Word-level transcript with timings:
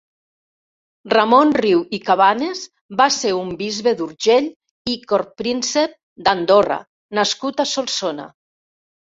Ramon 1.13 1.51
Riu 1.57 1.83
i 1.97 1.99
Cabanes 2.07 2.61
va 3.01 3.07
ser 3.17 3.33
un 3.41 3.51
bisbe 3.59 3.93
d'Urgell 4.01 4.49
i 4.95 4.97
corpíncep 5.13 5.95
d'Andorra 6.25 6.81
nascut 7.21 7.63
a 7.67 7.69
Solsona. 7.75 8.29